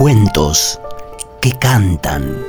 [0.00, 0.80] Cuentos
[1.42, 2.42] que cantan.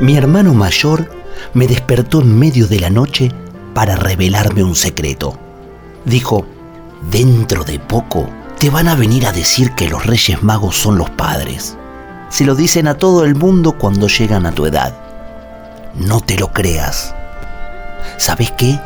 [0.00, 1.10] Mi hermano mayor
[1.52, 3.30] me despertó en medio de la noche
[3.74, 5.38] para revelarme un secreto.
[6.06, 6.46] Dijo,
[7.10, 11.10] dentro de poco te van a venir a decir que los Reyes Magos son los
[11.10, 11.77] padres.
[12.28, 14.94] Se lo dicen a todo el mundo cuando llegan a tu edad.
[15.94, 17.14] No te lo creas.
[18.18, 18.78] ¿Sabes qué?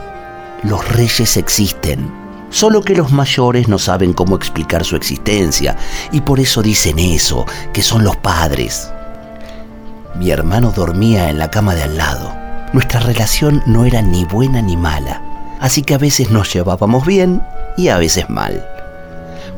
[0.62, 2.12] Los reyes existen,
[2.50, 5.76] solo que los mayores no saben cómo explicar su existencia
[6.12, 8.90] y por eso dicen eso, que son los padres.
[10.14, 12.32] Mi hermano dormía en la cama de al lado.
[12.72, 15.20] Nuestra relación no era ni buena ni mala,
[15.60, 17.42] así que a veces nos llevábamos bien
[17.76, 18.64] y a veces mal.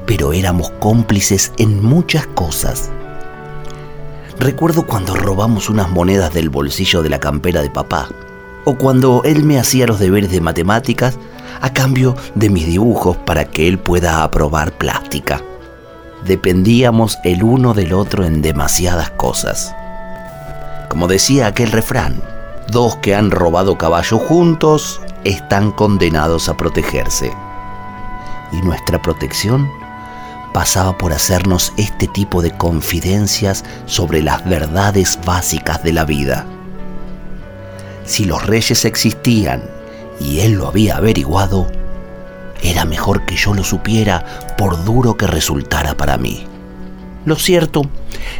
[0.06, 2.90] Pero éramos cómplices en muchas cosas.
[4.38, 8.08] Recuerdo cuando robamos unas monedas del bolsillo de la campera de papá,
[8.64, 11.18] o cuando él me hacía los deberes de matemáticas
[11.60, 15.40] a cambio de mis dibujos para que él pueda aprobar plástica.
[16.26, 19.74] Dependíamos el uno del otro en demasiadas cosas.
[20.88, 22.20] Como decía aquel refrán,
[22.68, 27.32] dos que han robado caballo juntos están condenados a protegerse.
[28.52, 29.68] Y nuestra protección
[30.54, 36.46] pasaba por hacernos este tipo de confidencias sobre las verdades básicas de la vida.
[38.04, 39.64] Si los reyes existían
[40.20, 41.66] y él lo había averiguado,
[42.62, 44.24] era mejor que yo lo supiera
[44.56, 46.46] por duro que resultara para mí.
[47.24, 47.82] Lo cierto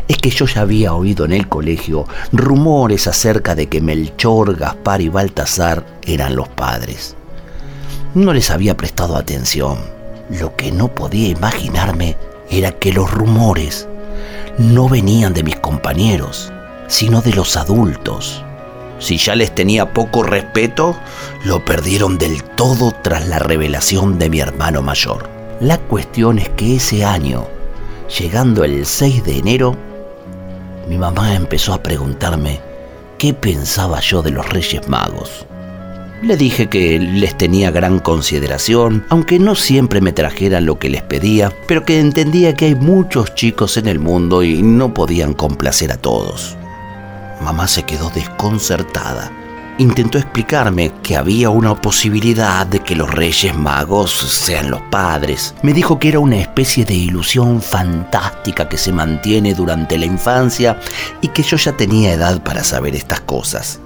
[0.07, 5.01] es que yo ya había oído en el colegio rumores acerca de que Melchor, Gaspar
[5.01, 7.17] y Baltasar eran los padres.
[8.15, 9.94] No les había prestado atención.
[10.30, 12.17] Lo que no podía imaginarme
[12.50, 13.89] era que los rumores
[14.58, 16.53] no venían de mis compañeros,
[16.86, 18.42] sino de los adultos.
[18.98, 20.97] Si ya les tenía poco respeto,
[21.45, 25.29] lo perdieron del todo tras la revelación de mi hermano mayor.
[25.61, 27.46] La cuestión es que ese año
[28.18, 29.74] Llegando el 6 de enero,
[30.89, 32.61] mi mamá empezó a preguntarme
[33.17, 35.46] qué pensaba yo de los Reyes Magos.
[36.23, 41.02] Le dije que les tenía gran consideración, aunque no siempre me trajeran lo que les
[41.02, 45.92] pedía, pero que entendía que hay muchos chicos en el mundo y no podían complacer
[45.92, 46.57] a todos.
[47.42, 49.30] Mamá se quedó desconcertada
[49.79, 55.55] intentó explicarme que había una posibilidad de que los reyes magos sean los padres.
[55.63, 60.79] Me dijo que era una especie de ilusión fantástica que se mantiene durante la infancia
[61.20, 63.81] y que yo ya tenía edad para saber estas cosas.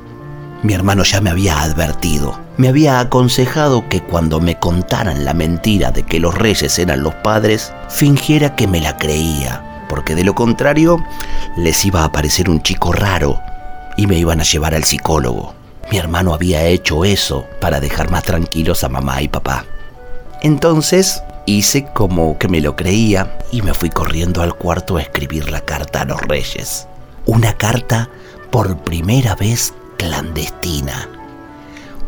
[0.63, 5.93] Mi hermano ya me había advertido, me había aconsejado que cuando me contaran la mentira
[5.93, 10.35] de que los reyes eran los padres, fingiera que me la creía, porque de lo
[10.35, 10.99] contrario
[11.57, 13.41] les iba a parecer un chico raro
[13.97, 15.55] y me iban a llevar al psicólogo.
[15.93, 19.65] Mi hermano había hecho eso para dejar más tranquilos a mamá y papá.
[20.43, 25.51] Entonces hice como que me lo creía y me fui corriendo al cuarto a escribir
[25.51, 26.89] la carta a los reyes.
[27.27, 28.11] Una carta
[28.51, 31.11] por primera vez clandestina.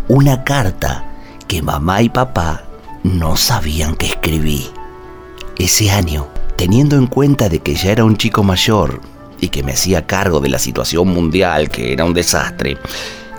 [0.08, 1.04] Una carta
[1.46, 2.64] que mamá y papá
[3.02, 4.70] no sabían que escribí.
[5.58, 9.00] Ese año, teniendo en cuenta de que ya era un chico mayor
[9.40, 12.78] y que me hacía cargo de la situación mundial, que era un desastre,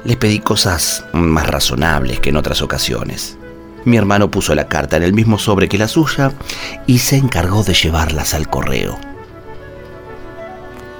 [0.04, 3.38] le pedí cosas más razonables que en otras ocasiones.
[3.86, 6.32] Mi hermano puso la carta en el mismo sobre que la suya
[6.86, 9.00] y se encargó de llevarlas al correo.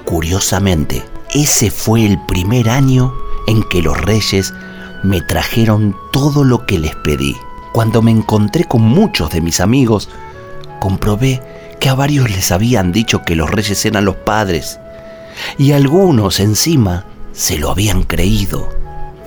[0.04, 3.14] Curiosamente, ese fue el primer año
[3.46, 4.54] en que los reyes
[5.02, 7.36] me trajeron todo lo que les pedí.
[7.72, 10.08] Cuando me encontré con muchos de mis amigos,
[10.80, 11.42] comprobé
[11.80, 14.78] que a varios les habían dicho que los reyes eran los padres
[15.58, 18.68] y algunos encima se lo habían creído.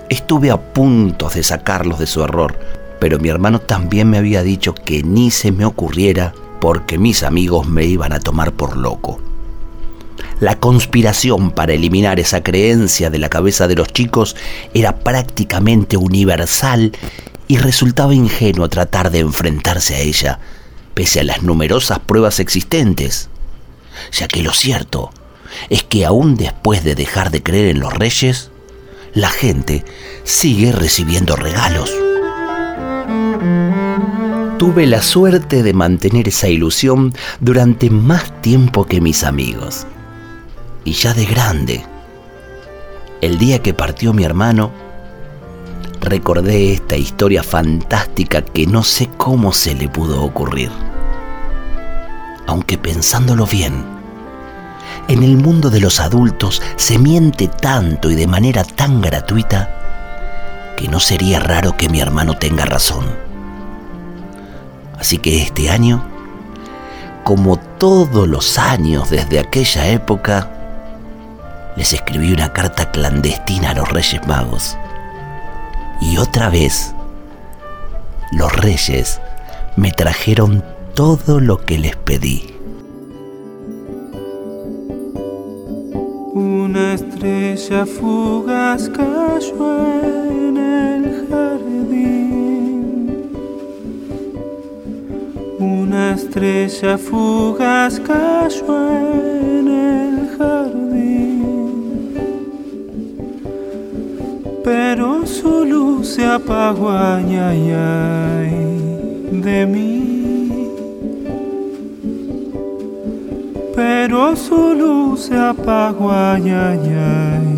[0.10, 2.58] Estuve a punto de sacarlos de su error,
[3.00, 7.68] pero mi hermano también me había dicho que ni se me ocurriera porque mis amigos
[7.68, 9.20] me iban a tomar por loco.
[10.42, 14.36] La conspiración para eliminar esa creencia de la cabeza de los chicos
[14.74, 16.92] era prácticamente universal
[17.48, 20.40] y resultaba ingenuo tratar de enfrentarse a ella,
[20.94, 23.30] pese a las numerosas pruebas existentes,
[24.12, 25.12] ya que lo cierto
[25.70, 28.52] es que aún después de dejar de creer en los reyes,
[29.14, 29.86] la gente
[30.26, 31.94] sigue recibiendo regalos.
[34.60, 39.88] Tuve la suerte de mantener esa ilusión durante más tiempo que mis amigos.
[40.86, 41.84] Y ya de grande,
[43.20, 44.72] el día que partió mi hermano,
[46.00, 50.72] recordé esta historia fantástica que no sé cómo se le pudo ocurrir.
[52.48, 53.96] Aunque pensándolo bien,
[55.08, 59.70] En el mundo de los adultos se miente tanto y de manera tan gratuita
[60.78, 63.06] que no sería raro que mi hermano tenga razón.
[64.98, 66.04] Así que este año,
[67.24, 70.50] como todos los años desde aquella época,
[71.76, 74.78] les escribí una carta clandestina a los Reyes Magos.
[76.02, 76.94] Y otra vez,
[78.32, 79.20] los Reyes
[79.76, 80.64] me trajeron
[80.94, 82.52] todo lo que les pedí.
[86.34, 89.86] Una estrella fugaz cayó
[90.30, 92.32] en el jardín.
[95.60, 99.45] Una estrella fugaz cayó en
[104.66, 110.06] Pero su luz se apagó, ay, ay, ay, de mí.
[113.76, 117.56] pero su luz se apagó, ay, ay, ay,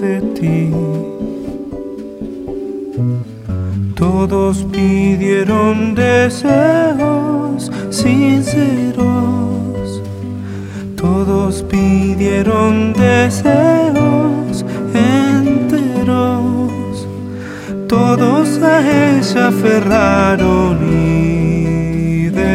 [0.00, 0.70] de ti.
[3.94, 9.02] Todos pidieron deseos sinceros,
[10.96, 14.39] todos pidieron deseos
[18.20, 22.50] todos a ella aferraron ideas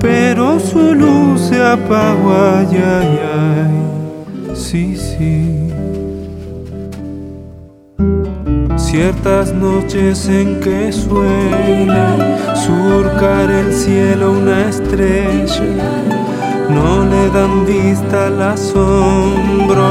[0.00, 3.76] pero su luz se apagó, ay, ay, ay,
[4.54, 5.70] sí, sí.
[8.76, 12.04] Ciertas noches en que suele
[12.54, 15.64] surcar el cielo una estrella,
[16.68, 19.86] no le dan vista al asombro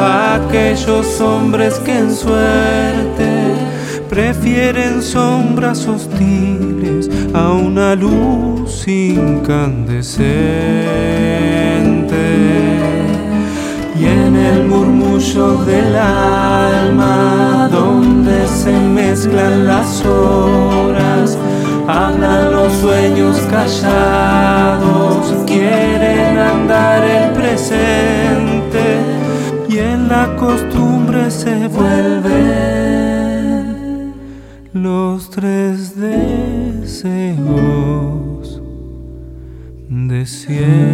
[0.00, 3.36] a aquellos hombres que en suerte
[4.08, 10.16] prefieren sombras hostiles a una luz incandescente.
[13.98, 21.38] Y en el murmullo del alma, donde se mezclan las horas,
[21.88, 25.32] hablan los sueños callados,
[30.36, 32.32] costumbre se vuelve
[34.72, 37.36] los tres deseos
[39.88, 40.85] de siempre.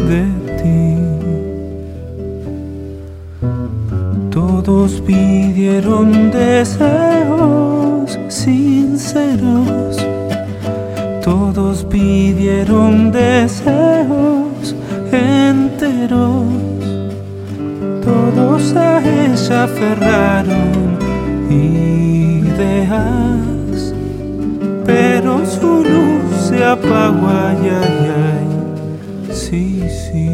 [0.09, 0.23] de
[0.59, 0.81] ti.
[4.31, 10.07] Todos pidieron deseos sinceros
[11.27, 14.77] todos pidieron deseos
[15.11, 16.45] enteros,
[18.05, 20.97] todos a ella aferraron
[21.51, 22.95] ideas,
[24.85, 25.16] pero
[26.57, 30.31] se apagó, ay, ay, ay, sí, sí.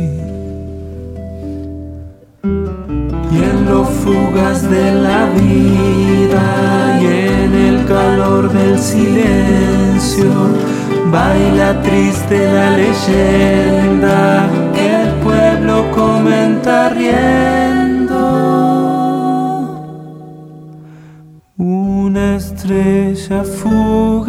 [3.32, 10.30] Y en los fugas de la vida y en el calor del silencio,
[11.10, 17.32] Baila triste la leyenda que el pueblo comenta riendo.
[21.56, 24.21] Una estrella cayó